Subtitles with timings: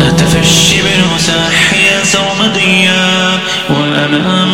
[0.00, 3.38] هتف الشبر ساحيا سرمديا
[3.70, 4.45] والأمام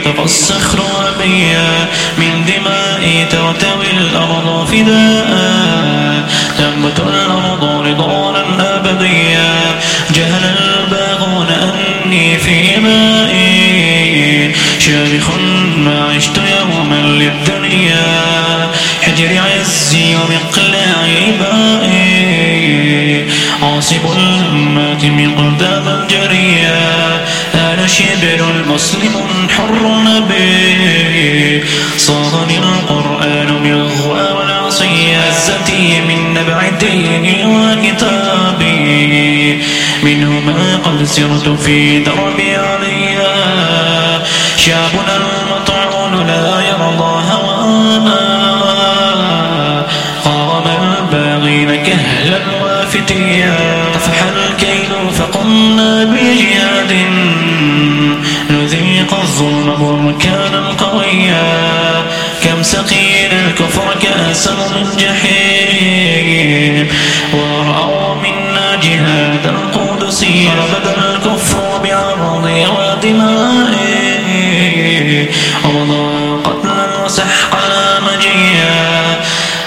[0.00, 0.78] نطق الصخر
[1.08, 5.30] أبيا من دمائي ترتوي الأرض فداء.
[6.58, 9.80] تنبت الأرض رضوانا أبديا.
[10.14, 15.30] جهل الباغون أني في مائي شامخ
[15.76, 18.70] ما عشت يوما للدنيا.
[19.02, 23.26] حجر عزي ومقلاعي بائي
[23.62, 27.20] عاصب المات مقداما جريا
[27.54, 29.14] أنا شبر المسلم
[29.70, 31.64] حر نبي
[31.96, 38.90] صاغني القرآن بالغوى والعصي عزتي من نبع ديني وكتابي.
[40.02, 43.34] منهما قد سرت في دربي عليا
[44.56, 48.20] شابنا المطعون لا يرضى هوانا
[50.24, 50.64] قام
[50.98, 53.56] الباغين كهلا وافتيا
[53.94, 56.49] طفح الكيل فقمنا بجهاد
[59.10, 62.04] نذيق الظلم بركانا قويا
[62.44, 66.88] كم سقينا الكفر كاسا من جحيم
[67.34, 74.08] ورأوا منا جهادا قدسيا بدا الكفر بعرضي ودمائي
[75.64, 79.20] وضاع قتلا وسحقا مجيا.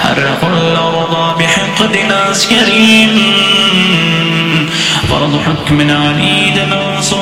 [0.00, 3.08] حرقوا الأرض بحقد عسكري
[5.10, 7.19] فرض حكم عنيد منصوريا